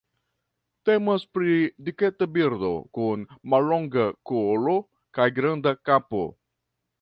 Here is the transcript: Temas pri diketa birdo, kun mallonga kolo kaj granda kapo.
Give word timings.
Temas 0.89 1.25
pri 1.37 1.57
diketa 1.89 2.27
birdo, 2.37 2.71
kun 2.99 3.27
mallonga 3.55 4.07
kolo 4.33 4.75
kaj 5.19 5.29
granda 5.37 5.77
kapo. 5.91 6.25